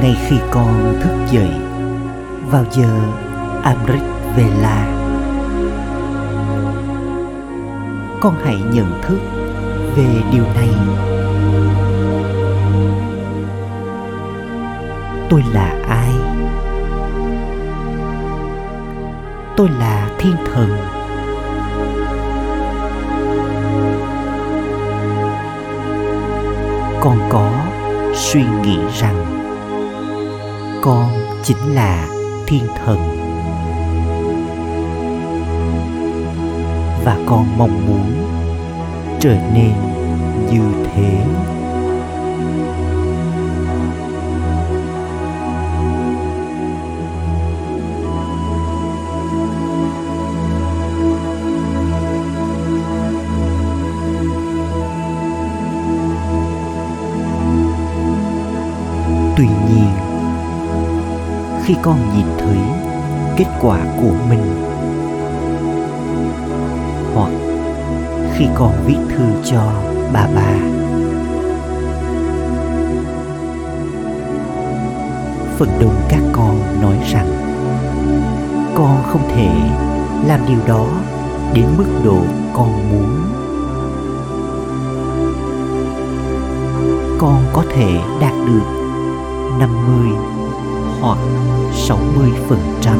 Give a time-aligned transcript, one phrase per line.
[0.00, 1.50] ngay khi con thức dậy,
[2.50, 3.00] vào giờ
[3.62, 4.02] Amrit
[4.36, 5.00] Vela
[8.20, 9.18] con hãy nhận thức
[9.96, 10.68] về điều này.
[15.30, 16.10] Tôi là ai?
[19.56, 20.68] Tôi là thiên thần.
[27.00, 27.50] Con có
[28.14, 29.29] suy nghĩ rằng
[30.82, 31.08] con
[31.42, 32.08] chính là
[32.46, 32.98] thiên thần.
[37.04, 38.12] Và con mong muốn
[39.20, 39.72] trở nên
[40.50, 41.24] như thế.
[59.36, 60.09] Tuy nhiên
[61.70, 62.58] khi con nhìn thấy
[63.36, 64.40] kết quả của mình.
[67.14, 67.30] Hoặc
[68.34, 69.72] khi con viết thư cho
[70.12, 70.52] bà bà.
[75.58, 77.28] Phần đông các con nói rằng,
[78.74, 79.48] con không thể
[80.26, 80.86] làm điều đó
[81.54, 82.18] đến mức độ
[82.54, 83.24] con muốn.
[87.18, 88.64] Con có thể đạt được
[89.58, 90.30] 50
[91.00, 91.18] hoặc
[91.90, 92.98] 60 phần trăm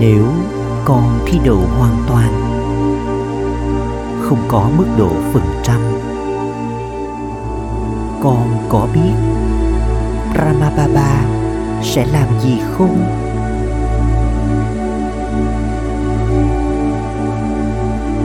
[0.00, 0.24] nếu
[0.84, 2.32] con thi đậu hoàn toàn,
[4.22, 5.80] không có mức độ phần trăm,
[8.22, 9.12] con có biết
[10.34, 11.24] Ramababa
[11.82, 12.98] sẽ làm gì không?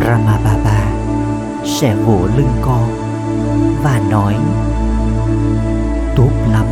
[0.00, 0.92] Ramababa
[1.64, 2.88] sẽ vỗ lưng con
[3.82, 4.34] và nói
[6.16, 6.66] tốt lắm.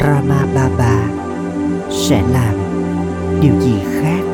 [0.00, 1.08] Rama Baba
[1.90, 2.54] sẽ làm
[3.40, 4.25] điều gì khác?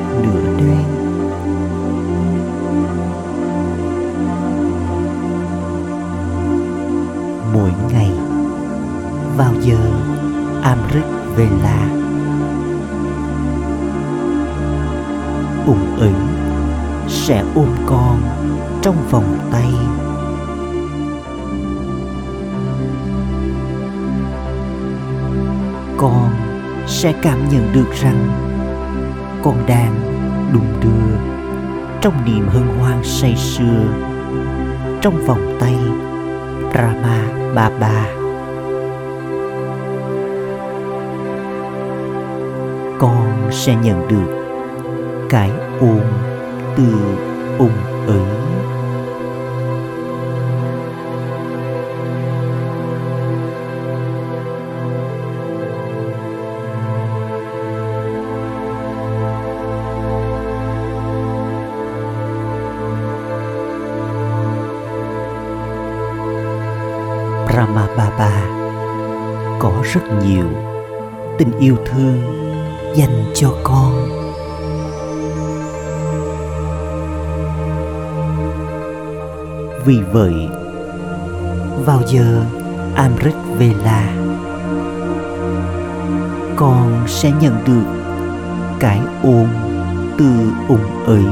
[15.67, 16.15] Ủng ẩn
[17.09, 18.21] sẽ ôm con
[18.83, 19.73] trong vòng tay
[25.97, 26.31] con
[26.87, 28.29] sẽ cảm nhận được rằng
[29.43, 29.95] con đang
[30.53, 31.17] đung đưa
[32.01, 33.85] trong niềm hân hoan say sưa
[35.01, 35.77] trong vòng tay
[36.75, 37.25] Rama
[37.55, 38.07] Baba.
[42.99, 44.42] Con sẽ nhận được
[45.33, 45.51] cái
[45.81, 46.01] ôm
[46.77, 46.85] từ
[47.59, 47.71] ông
[48.07, 48.19] ấy.
[67.47, 68.31] Brahma Baba,
[69.59, 70.45] có rất nhiều
[71.39, 72.23] tình yêu thương
[72.95, 74.22] dành cho con.
[79.85, 80.49] Vì vậy,
[81.85, 82.45] vào giờ
[82.95, 84.15] Amrit Vela,
[86.57, 87.85] con sẽ nhận được
[88.81, 89.47] cái ôm
[90.19, 90.31] từ
[90.69, 91.25] ông ấy.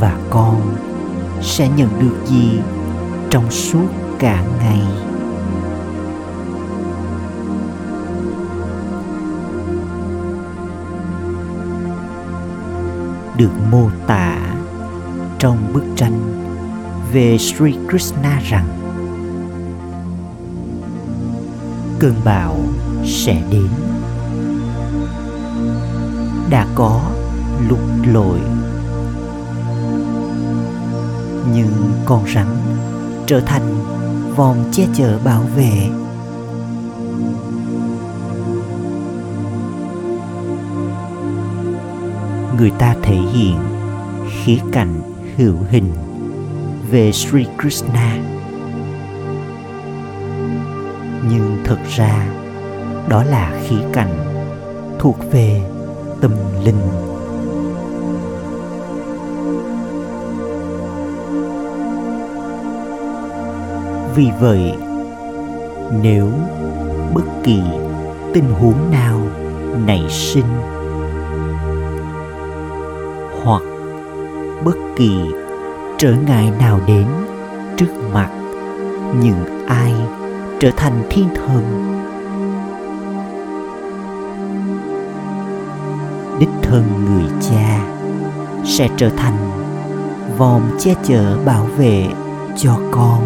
[0.00, 0.60] Và con
[1.40, 2.60] sẽ nhận được gì
[3.30, 5.07] trong suốt cả ngày?
[13.38, 14.38] Được mô tả
[15.38, 16.20] trong bức tranh
[17.12, 18.66] về Sri Krishna rằng
[21.98, 22.56] cơn bão
[23.04, 23.68] sẽ đến.
[26.50, 27.00] Đã có
[27.68, 27.80] lục
[28.12, 28.38] lội.
[31.54, 32.46] Nhưng con rắn
[33.26, 33.74] trở thành
[34.36, 35.90] vòng che chở bảo vệ
[42.58, 43.56] người ta thể hiện
[44.30, 45.00] khía cạnh
[45.36, 45.92] hữu hình
[46.90, 48.18] về Sri Krishna.
[51.30, 52.26] Nhưng thực ra,
[53.08, 54.12] đó là khía cạnh
[54.98, 55.62] thuộc về
[56.20, 56.32] tâm
[56.64, 56.80] linh.
[64.16, 64.72] Vì vậy,
[66.02, 66.28] nếu
[67.14, 67.60] bất kỳ
[68.34, 69.20] tình huống nào
[69.86, 70.77] nảy sinh
[74.64, 75.20] bất kỳ
[75.98, 77.06] trở ngại nào đến
[77.76, 78.30] trước mặt
[79.22, 79.94] những ai
[80.60, 81.64] trở thành thiên thần.
[86.38, 87.80] Đích thân người cha
[88.64, 89.36] sẽ trở thành
[90.38, 92.06] vòm che chở bảo vệ
[92.56, 93.22] cho con.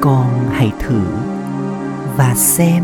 [0.00, 1.00] Con hãy thử
[2.16, 2.82] và xem